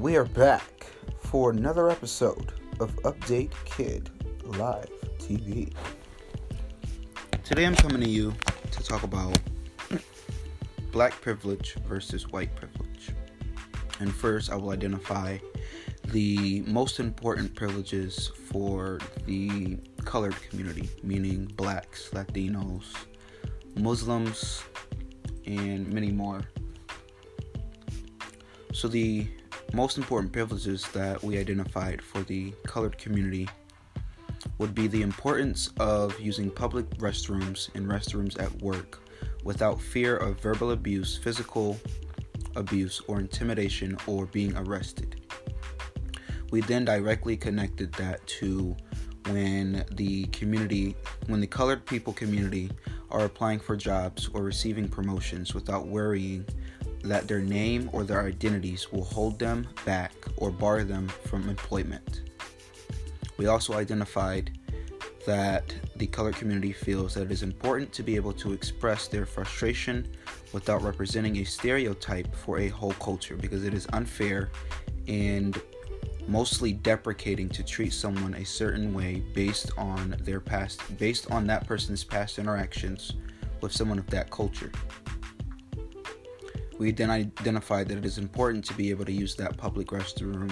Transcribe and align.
We 0.00 0.16
are 0.16 0.24
back 0.24 0.86
for 1.18 1.50
another 1.50 1.90
episode 1.90 2.54
of 2.80 2.96
Update 3.02 3.52
Kid 3.66 4.08
Live 4.44 4.88
TV. 5.18 5.74
Today 7.44 7.66
I'm 7.66 7.74
coming 7.74 8.00
to 8.00 8.08
you 8.08 8.32
to 8.70 8.82
talk 8.82 9.02
about 9.02 9.38
black 10.90 11.20
privilege 11.20 11.74
versus 11.86 12.26
white 12.28 12.56
privilege. 12.56 13.10
And 13.98 14.10
first, 14.10 14.50
I 14.50 14.56
will 14.56 14.70
identify 14.70 15.36
the 16.06 16.62
most 16.62 16.98
important 16.98 17.54
privileges 17.54 18.28
for 18.46 19.00
the 19.26 19.76
colored 20.06 20.40
community, 20.48 20.88
meaning 21.02 21.44
blacks, 21.56 22.08
Latinos, 22.14 22.86
Muslims, 23.76 24.62
and 25.44 25.92
many 25.92 26.10
more. 26.10 26.40
So, 28.72 28.88
the 28.88 29.28
most 29.72 29.98
important 29.98 30.32
privileges 30.32 30.86
that 30.92 31.22
we 31.22 31.38
identified 31.38 32.02
for 32.02 32.22
the 32.22 32.52
colored 32.66 32.98
community 32.98 33.48
would 34.58 34.74
be 34.74 34.86
the 34.86 35.02
importance 35.02 35.70
of 35.78 36.18
using 36.20 36.50
public 36.50 36.88
restrooms 36.98 37.72
and 37.74 37.86
restrooms 37.86 38.40
at 38.40 38.52
work 38.62 39.00
without 39.44 39.80
fear 39.80 40.16
of 40.16 40.40
verbal 40.40 40.72
abuse, 40.72 41.16
physical 41.16 41.78
abuse, 42.56 43.00
or 43.06 43.20
intimidation, 43.20 43.96
or 44.06 44.26
being 44.26 44.56
arrested. 44.56 45.20
We 46.50 46.62
then 46.62 46.84
directly 46.84 47.36
connected 47.36 47.92
that 47.94 48.26
to 48.26 48.76
when 49.28 49.84
the 49.92 50.24
community, 50.26 50.96
when 51.26 51.40
the 51.40 51.46
colored 51.46 51.86
people 51.86 52.12
community 52.12 52.70
are 53.10 53.24
applying 53.24 53.60
for 53.60 53.76
jobs 53.76 54.28
or 54.34 54.42
receiving 54.42 54.88
promotions 54.88 55.54
without 55.54 55.86
worrying 55.86 56.44
that 57.02 57.28
their 57.28 57.40
name 57.40 57.88
or 57.92 58.04
their 58.04 58.22
identities 58.22 58.92
will 58.92 59.04
hold 59.04 59.38
them 59.38 59.66
back 59.84 60.12
or 60.36 60.50
bar 60.50 60.84
them 60.84 61.08
from 61.08 61.48
employment. 61.48 62.22
We 63.36 63.46
also 63.46 63.74
identified 63.74 64.58
that 65.26 65.74
the 65.96 66.06
colored 66.06 66.36
community 66.36 66.72
feels 66.72 67.14
that 67.14 67.24
it 67.24 67.32
is 67.32 67.42
important 67.42 67.92
to 67.92 68.02
be 68.02 68.16
able 68.16 68.32
to 68.34 68.52
express 68.52 69.06
their 69.06 69.26
frustration 69.26 70.06
without 70.52 70.82
representing 70.82 71.38
a 71.38 71.44
stereotype 71.44 72.34
for 72.34 72.58
a 72.58 72.68
whole 72.68 72.92
culture 72.94 73.36
because 73.36 73.64
it 73.64 73.74
is 73.74 73.86
unfair 73.92 74.50
and 75.08 75.60
mostly 76.26 76.72
deprecating 76.72 77.48
to 77.48 77.62
treat 77.62 77.92
someone 77.92 78.34
a 78.34 78.44
certain 78.44 78.94
way 78.94 79.22
based 79.34 79.70
on 79.76 80.14
their 80.20 80.40
past 80.40 80.80
based 80.98 81.30
on 81.30 81.46
that 81.46 81.66
person's 81.66 82.04
past 82.04 82.38
interactions 82.38 83.14
with 83.60 83.72
someone 83.72 83.98
of 83.98 84.06
that 84.08 84.30
culture. 84.30 84.70
We 86.80 86.92
then 86.92 87.10
identified 87.10 87.88
that 87.88 87.98
it 87.98 88.06
is 88.06 88.16
important 88.16 88.64
to 88.64 88.72
be 88.72 88.88
able 88.88 89.04
to 89.04 89.12
use 89.12 89.34
that 89.34 89.58
public 89.58 89.88
restroom 89.88 90.50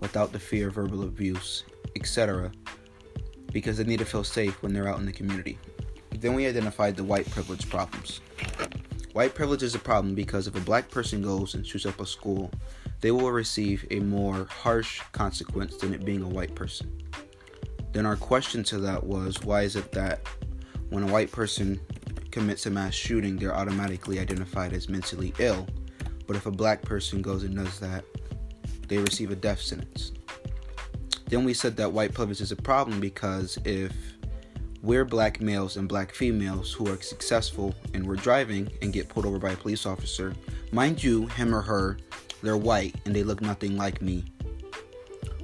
without 0.00 0.32
the 0.32 0.38
fear 0.38 0.68
of 0.68 0.76
verbal 0.76 1.02
abuse, 1.02 1.64
etc., 1.94 2.50
because 3.52 3.76
they 3.76 3.84
need 3.84 3.98
to 3.98 4.06
feel 4.06 4.24
safe 4.24 4.62
when 4.62 4.72
they're 4.72 4.88
out 4.88 4.98
in 4.98 5.04
the 5.04 5.12
community. 5.12 5.58
Then 6.08 6.32
we 6.32 6.46
identified 6.46 6.96
the 6.96 7.04
white 7.04 7.30
privilege 7.30 7.68
problems. 7.68 8.22
White 9.12 9.34
privilege 9.34 9.62
is 9.62 9.74
a 9.74 9.78
problem 9.78 10.14
because 10.14 10.46
if 10.46 10.56
a 10.56 10.60
black 10.60 10.90
person 10.90 11.20
goes 11.20 11.52
and 11.52 11.66
shoots 11.66 11.84
up 11.84 12.00
a 12.00 12.06
school, 12.06 12.50
they 13.02 13.10
will 13.10 13.30
receive 13.30 13.86
a 13.90 14.00
more 14.00 14.46
harsh 14.46 15.02
consequence 15.12 15.76
than 15.76 15.92
it 15.92 16.06
being 16.06 16.22
a 16.22 16.28
white 16.28 16.54
person. 16.54 16.98
Then 17.92 18.06
our 18.06 18.16
question 18.16 18.64
to 18.64 18.78
that 18.78 19.04
was 19.04 19.42
why 19.42 19.64
is 19.64 19.76
it 19.76 19.92
that 19.92 20.26
when 20.88 21.02
a 21.02 21.12
white 21.12 21.30
person 21.30 21.78
commits 22.32 22.66
a 22.66 22.70
mass 22.70 22.94
shooting, 22.94 23.36
they're 23.36 23.54
automatically 23.54 24.18
identified 24.18 24.72
as 24.72 24.88
mentally 24.88 25.32
ill, 25.38 25.66
but 26.26 26.34
if 26.34 26.46
a 26.46 26.50
black 26.50 26.82
person 26.82 27.22
goes 27.22 27.44
and 27.44 27.54
does 27.54 27.78
that, 27.78 28.04
they 28.88 28.98
receive 28.98 29.30
a 29.30 29.36
death 29.36 29.60
sentence? 29.60 30.12
Then 31.28 31.44
we 31.44 31.54
said 31.54 31.76
that 31.76 31.92
white 31.92 32.12
privilege 32.12 32.40
is 32.40 32.52
a 32.52 32.56
problem 32.56 33.00
because 33.00 33.58
if 33.64 33.92
we're 34.82 35.04
black 35.04 35.40
males 35.40 35.76
and 35.76 35.88
black 35.88 36.12
females 36.12 36.72
who 36.72 36.88
are 36.88 37.00
successful 37.00 37.74
and 37.94 38.06
we're 38.06 38.16
driving 38.16 38.70
and 38.82 38.92
get 38.92 39.08
pulled 39.08 39.26
over 39.26 39.38
by 39.38 39.52
a 39.52 39.56
police 39.56 39.86
officer, 39.86 40.34
mind 40.72 41.02
you, 41.02 41.26
him 41.28 41.54
or 41.54 41.62
her, 41.62 41.98
they're 42.42 42.56
white 42.56 42.96
and 43.06 43.14
they 43.14 43.22
look 43.22 43.40
nothing 43.40 43.76
like 43.76 44.02
me. 44.02 44.24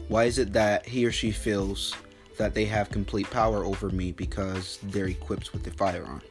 Why 0.09 0.25
is 0.25 0.39
it 0.39 0.53
that 0.55 0.87
he 0.87 1.07
or 1.07 1.13
she 1.13 1.31
feels 1.31 1.95
that 2.37 2.55
they 2.55 2.65
have 2.65 2.91
complete 2.91 3.31
power 3.31 3.65
over 3.65 3.91
me 3.91 4.13
because 4.13 4.79
they're 4.85 5.07
equipped 5.09 5.53
with 5.53 5.67
a 5.67 5.71
firearm? 5.71 6.23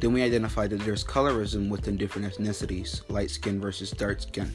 Then 0.00 0.12
we 0.12 0.22
identified 0.22 0.70
that 0.70 0.80
there's 0.80 1.04
colorism 1.04 1.68
within 1.68 1.96
different 1.96 2.32
ethnicities, 2.32 3.08
light 3.10 3.30
skin 3.30 3.60
versus 3.60 3.90
dark 3.90 4.20
skin. 4.20 4.52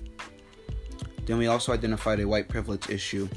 Then 1.25 1.37
we 1.37 1.47
also 1.47 1.73
identified 1.73 2.19
a 2.19 2.27
white 2.27 2.47
privilege 2.47 2.89
issue 2.89 3.27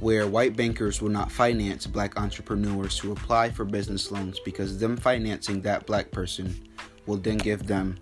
where 0.00 0.26
white 0.26 0.56
bankers 0.56 1.02
will 1.02 1.10
not 1.10 1.30
finance 1.30 1.86
black 1.86 2.18
entrepreneurs 2.18 2.98
who 2.98 3.12
apply 3.12 3.50
for 3.50 3.64
business 3.64 4.10
loans 4.10 4.40
because 4.44 4.78
them 4.78 4.96
financing 4.96 5.60
that 5.60 5.86
black 5.86 6.10
person 6.10 6.68
will 7.06 7.18
then 7.18 7.36
give 7.36 7.66
them 7.66 7.98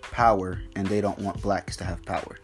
power 0.00 0.60
and 0.76 0.86
they 0.86 1.00
don't 1.00 1.18
want 1.18 1.40
blacks 1.42 1.76
to 1.76 1.84
have 1.84 2.02
power. 2.04 2.38